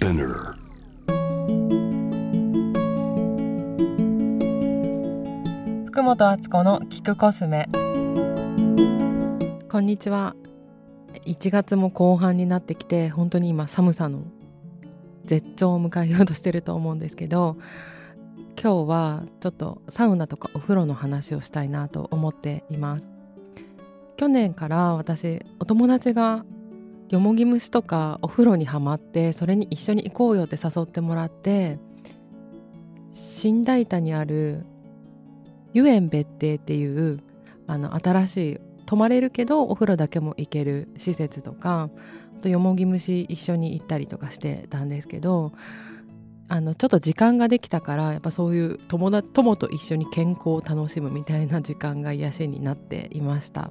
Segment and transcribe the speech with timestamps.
[0.00, 0.54] Spinner.
[5.88, 7.68] 福本敦子の聞くコスメ。
[9.68, 10.34] こんにちは。
[11.26, 14.22] 1月も後半になってきて本当に今寒さの
[15.26, 17.58] 絶頂を迎えようとしてると思うんですけど
[18.58, 23.02] 今日はちょっとサウナとかお風呂の話をしたいなと思っています。
[24.16, 26.46] 去年から私お友達が
[27.10, 31.78] よもぎ虫とかお風呂にはまってそれに一緒に行こうよって誘ってもらって
[33.12, 34.64] 新大田にある
[35.72, 37.20] 湯園別邸っていう
[37.66, 41.90] あの新しい泊まれるけどお風呂だけも行ける施設とか
[42.38, 45.52] あとよもぎ虫一緒に行ったりとかしてたんですけど
[46.48, 53.70] あのちょっと時間ができたからやっぱそういう友達友と一緒に健康を楽しむみたいな時間が癒しになっていました。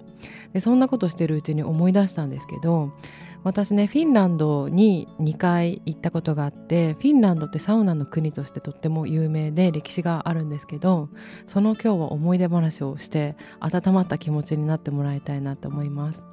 [0.53, 2.93] でそんなことしてるうちに思い出したんですけど
[3.43, 11.09] 私ねフィンランドに2回行ったことがあってフィンランドってサウナの国としてとっても有名で歴史があるんですけど
[11.47, 16.23] その今日は思い出話をして温まった気持ちになってもらいたいなと思います。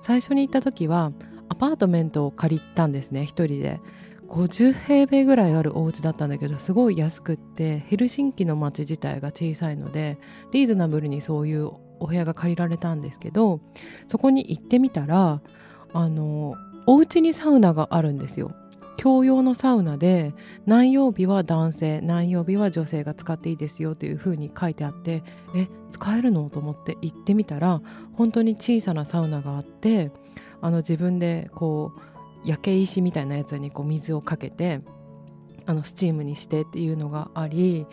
[0.00, 1.12] 最初に行った時は
[1.48, 3.80] アパートメントを借りたんですね一人で。
[4.28, 10.18] 50平米ぐらいあるお家だったんだけどすごい安くってヘルシンキの街自体が小さいので
[10.52, 13.60] リーズナブルにそういうお部屋が借りられたんですけど
[14.06, 15.40] そこに行ってみたら
[15.92, 18.52] あのお家にサウナがあるんですよ。
[18.98, 20.34] 共用のサウナで
[20.66, 25.22] 何曜日は男性何曜日は女性が使っていいですよというふうに書いてあって
[25.54, 27.80] え使えるのと思って行ってみたら
[28.14, 30.10] 本当に小さなサウナがあって
[30.60, 31.92] あの自分でこ
[32.44, 34.80] う焼け石みたいなやつにこう水をかけて
[35.66, 37.86] あのスチームにしてっていうのがあり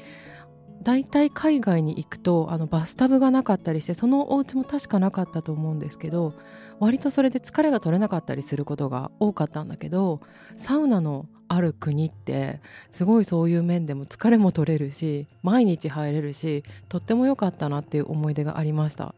[0.86, 6.34] 大体海外に行くとあのバスタブがなかったりしてそのお家も確かなかったと思うんですけど
[6.80, 10.22] 割とそれで疲れが取れなかったりすることが多かったんだけど
[10.58, 12.60] サウナのある国って
[12.92, 19.16] すごいそういう面でも疲れも取れるし毎日入れるしとっても良かったなっていう思い出がありました。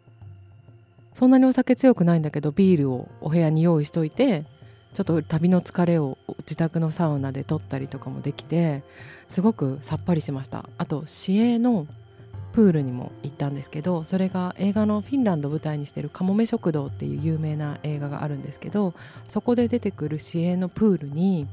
[1.15, 4.45] そんなにお酒強くないんだけどビールをお部屋に用意しといて
[4.97, 8.81] ちょっと旅の疲れを自宅のサウナで取ったりとかもできて
[9.27, 10.67] すごくさっぱりしました。
[10.79, 11.85] あと市営の
[12.51, 18.95] プールにも行ったんですけどそれが映画のフィンランド舞台にしてる「かもめ食堂」っていう有名な映画があるんですけど
[19.27, 21.45] そこで出てくる市営のプールに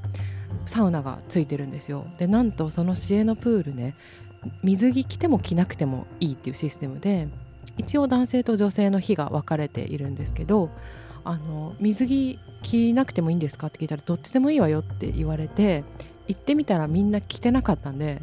[0.64, 2.06] サウナがついてるんですよ。
[2.16, 3.94] でなんとその市営のプールね
[4.62, 7.28] 水着着ても着なくてもいいっていうシステムで
[7.76, 10.70] 一応男性と女性の日が分かれているんですけど
[11.24, 13.68] あの水着着なくてもいいんですか？
[13.68, 15.84] って聞いたらどっちでもいいわよって言われて
[16.28, 18.22] 行ってみたらみんな着てなかったんで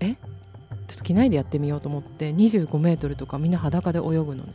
[0.00, 0.14] え？
[0.14, 4.52] ちょっと着ないでやってみようと思って25メートルとかみんな裸で泳ぐのね。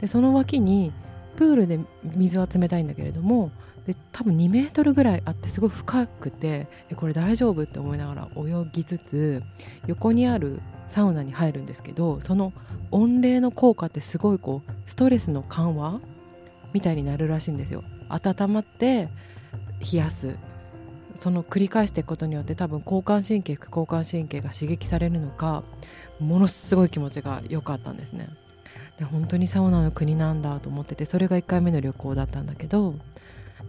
[0.00, 0.92] でその脇に
[1.36, 3.50] プールで水は冷たいんだけれども
[3.86, 7.62] で多分2メートルぐらいあってすごい深くてこれ大丈夫？
[7.62, 9.42] って思いながら泳ぎつつ
[9.86, 12.52] 横にあるサウナに入るんですけどその
[12.90, 16.00] 温冷の効果ってすごいこうストレスの緩和
[16.72, 17.84] みたいになるらしいんですよ。
[18.08, 19.08] 温まって
[19.92, 20.36] 冷やす。
[21.18, 25.64] その繰り返していくことによって多分交感神経副交感神経が刺激されるのか
[26.20, 28.28] ものすごい気持ちが良かったんですね。
[28.98, 32.94] で本当にサウナの国なんだと思っててそれが1回目の旅行だったんだけど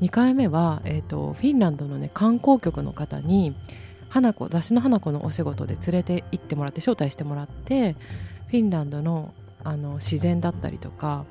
[0.02, 3.56] 2回目は、えーと、フィンランドの、ね、観光局の方に
[4.08, 7.94] 花子雑誌の花子のお仕事で連れて行ってもらって招待してもらって
[8.48, 11.26] フィンランドのあの自然だったりとか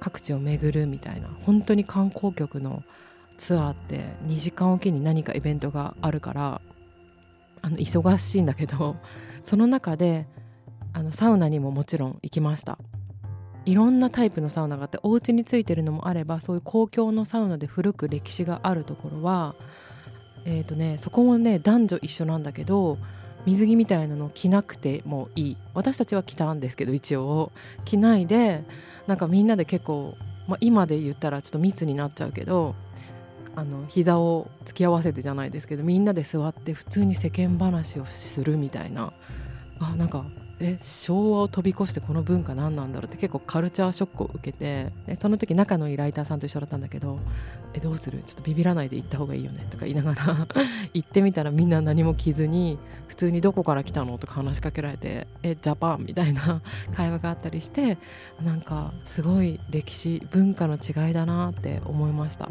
[0.00, 2.82] 各地を巡るみたいな本当に観光局の
[3.36, 6.60] ツアーって2時間おきに何かイベントがあるから
[7.62, 8.96] あの忙しいんだけど
[9.42, 10.26] その中で
[10.92, 12.78] あのサウナにももちろん行きました。
[13.66, 19.56] いろんなタイプのサウナがあってお家についてるのもあればそういう公共のサウナで古く歴史があるところは
[20.46, 22.98] えーとね、そこもね男女一緒なんだけど
[23.46, 25.56] 水着みたいなの着なくてもいい。
[25.72, 27.52] 私たちは着たんですけど一応。
[27.84, 28.64] 着ないで
[29.06, 30.16] なんかみんなで結構、
[30.48, 32.74] まあ、今で言ったらちょっと密になっちゃうけど
[33.54, 39.12] あの膝を突き合わせてじゃないですけどみんなで座って普通に世間話をするみたいな。
[39.78, 40.24] あなんか
[40.58, 47.18] え昭和を飛び越してこの文化何なんだろうって結構カルチャーショックを受けてその時仲のいいライターさんと一緒だったんだけど
[47.74, 48.22] 「えどうする？
[48.24, 50.46] ちょっとビビらないで行った方がいいよね」とか言いながら
[50.94, 56.62] 行ってみたらみんな何も着ずに普通に「どこから来たの?」とか話しかけられて「えジャパン」みたいな
[56.96, 57.98] 会話があったりして
[58.42, 62.48] なんかすごい歴史文化の違いだなって思いました。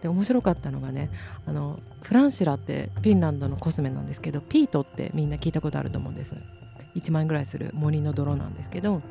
[0.00, 1.10] で面白かったのがね
[1.46, 6.34] あのフランシラってフィンランドのコスメなんですけどピートってみんな聞いたことあると思うんです。
[6.94, 9.02] 1万円ぐらいする森の泥なんですけど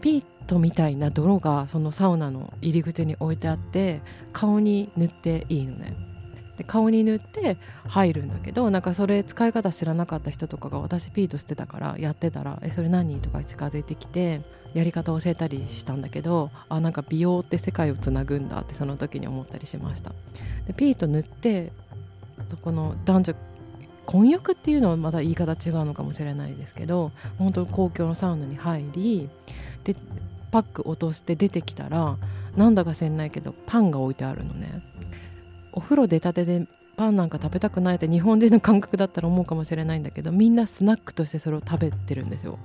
[0.00, 5.96] ピートみたいな泥がそのサウナの入り口に置いてあって顔に塗っていいのね
[6.56, 7.56] で顔に塗って
[7.88, 14.42] 入るんだけどなんかそれ使い方知らなかった人とかが私ピートしてたからやってたら「えそれ何?」とか近づいてきて
[14.72, 20.12] やり方教えたりしたんだけどあなんか美容って世界をつなぐんだってその時に思ったりしました
[20.66, 21.72] でピート塗って
[22.48, 23.34] そこの男女
[24.06, 29.30] 婚約っていうのはまだ言い方違うのかもしれないですけど本当に公共のサウナに入り
[29.84, 29.96] で
[30.50, 32.16] パック落として出てきたら
[32.56, 34.82] なんだか知んないけどパンが置いてあるのね。
[35.72, 42.58] お風呂出たてでパンなんか食べたくないって日本人の感覚だったら思うかもしれないんだけどみんなスナックとしてそれを食べてるんですよ。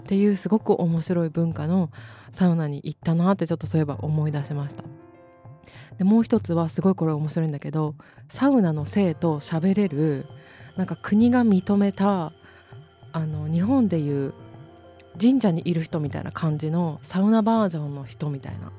[0.00, 1.90] っていうすごく面白い文化の
[2.32, 4.84] サウナに行ったなってちょっとそういえば思い出しました。
[5.96, 7.94] でもう一つはすごいこれ面白いんだけど
[8.28, 10.26] サウナの性と喋れる
[10.80, 12.32] なんか国が認めた
[13.12, 14.32] あの日本でいう
[15.20, 18.72] 神社にいる人みたいな感じのサウナバージョンの人みたいな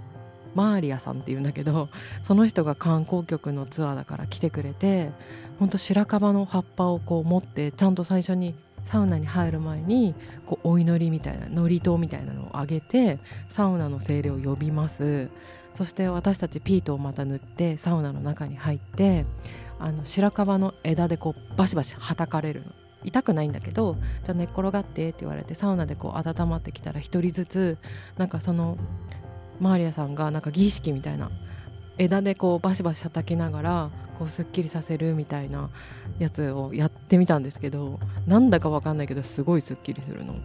[0.56, 1.89] マーリアさんっていうんだけど
[2.24, 5.12] その人が観光局のツアーだから来てくれて
[5.59, 8.56] ほんと白樺の葉っぱをこう持ってちゃんと最初に
[8.86, 10.15] サウナに入る前に
[10.48, 15.30] こうお祈りみたいな祝詞みたいなのをあげてサウナの精霊を呼びます。
[15.75, 19.25] そして私たちピートをまた塗ってサウナの中に入って
[19.81, 22.67] あの白樺の枝でこうバシバシはたかれるの
[23.03, 27.77] 痛くないんだけどじゃあ寝っ転がってって言われてサウナでこう温まってきたら一人ずつ
[28.15, 28.77] なんかその
[29.59, 31.31] マーリアさんがなんか儀式みたいな
[31.97, 33.89] 枝でこうバシバシ叩きながら
[34.19, 35.71] こうすっきりさせるみたいな
[36.19, 40.35] やつをやってみたんですけどなんだかわかんないけどすごいすっきりするの。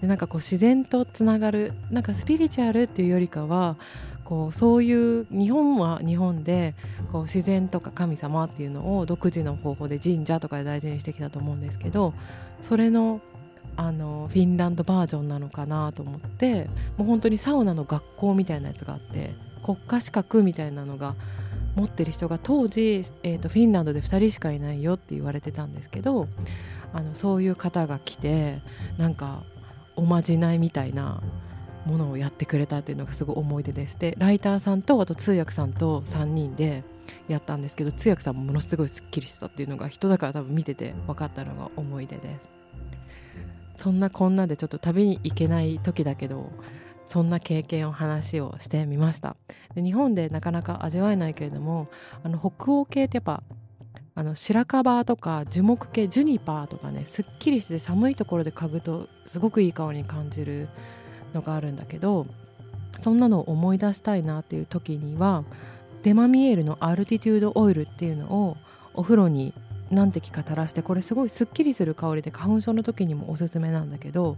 [0.00, 3.76] でなんかこう自然とつながるなんかスピリチュアルっていうよりかは
[4.24, 6.74] こうそういう日本は日本で
[7.12, 12.14] こう自然とか神様っていうのを独自の方法で神社とかで大事にしてきたと思うんですけど
[12.62, 13.20] それの
[13.74, 16.68] あのフィンランドバージョンなのかなと思って
[16.98, 21.14] もう本当にサウナの学校みたいなやつがあって国家資格みたいなのが
[21.74, 26.28] 持ってる人が当時、えーと、フィンランドで2人しかいないよって言われてたんですけど
[26.92, 28.60] あのそういう方が来て
[28.98, 29.42] なんか
[29.96, 31.22] おまじないみたいな
[31.86, 36.84] ものをやってくれたっていうのがすごい思い出ですでライターさんとあと通訳さんと3人で
[37.28, 42.50] やったんですけど通訳さんもものすごいすっきりしたっていうのが人だから多分見てて分かったのが思い出です。
[43.76, 46.52] そんなこんなでちょっと旅に行けない時だけど
[47.06, 49.36] そんな経験を話をしてみました。
[49.74, 51.88] で日本でなかなか味わえないけれども
[52.22, 53.42] あの北欧系ってやっぱ
[54.14, 60.68] あの白樺とか樹木系ジュニパーとかねすっきりして寒いところで嗅ぐとすごくいい香りに感じる
[61.34, 62.26] のがあるんだけど
[63.00, 65.44] そんなのを思い出したいなっていう時には
[66.02, 68.56] デマミエールのアルティテュードオイルっていうのを
[68.94, 69.54] お風呂に
[69.90, 74.36] 何滴か垂らしてこれすごいすっきりする香りで花粉症の時にもおすすめなんだけど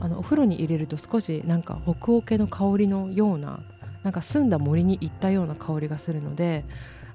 [0.00, 3.60] あのお風呂に入れると少しなんか北欧系の香りのような
[4.02, 6.64] なんか澄んだ森に行ったような香りがするので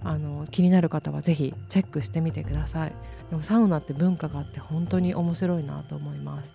[0.03, 2.93] あの気になる方は是非チェックしてみてください。
[3.29, 6.51] でもサウナって文化があって本当に面白いなと思います。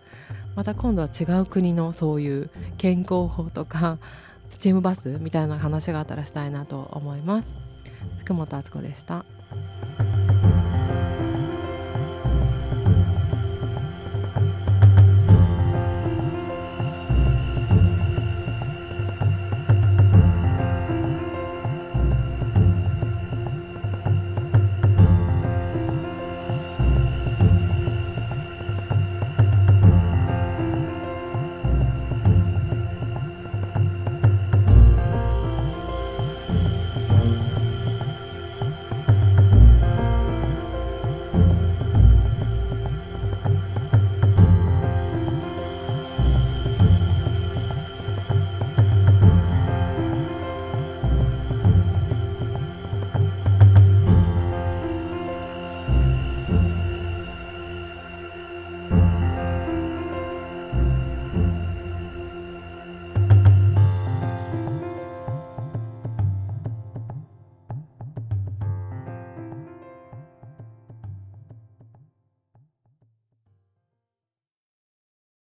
[0.55, 3.99] また今度は違う国のそういう健康法とか
[4.51, 7.55] スチームバスみたいな話があったらしたいなと思います。
[8.21, 9.25] 福本敦子でした。